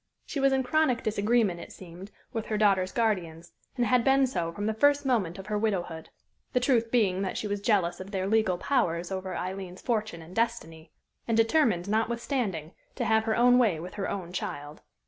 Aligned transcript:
She 0.25 0.39
was 0.39 0.51
in 0.51 0.63
chronic 0.63 1.03
disagreement, 1.03 1.59
it 1.59 1.71
seemed, 1.71 2.09
with 2.33 2.47
her 2.47 2.57
daughter's 2.57 2.91
guardians, 2.91 3.51
and 3.77 3.85
had 3.85 4.03
been 4.03 4.25
so 4.25 4.51
from 4.51 4.65
the 4.65 4.73
first 4.73 5.05
moment 5.05 5.37
of 5.37 5.45
her 5.45 5.59
widowhood, 5.59 6.09
the 6.53 6.59
truth 6.59 6.89
being 6.89 7.21
that 7.21 7.37
she 7.37 7.45
was 7.45 7.61
jealous 7.61 7.99
of 7.99 8.09
their 8.09 8.25
legal 8.25 8.57
powers 8.57 9.11
over 9.11 9.37
Aileen's 9.37 9.79
fortune 9.83 10.23
and 10.23 10.35
destiny, 10.35 10.91
and 11.27 11.37
determined, 11.37 11.87
notwithstanding, 11.87 12.71
to 12.95 13.05
have 13.05 13.25
her 13.25 13.35
own 13.35 13.59
way 13.59 13.79
with 13.79 13.93
her 13.93 14.09
own 14.09 14.33
child. 14.33 14.81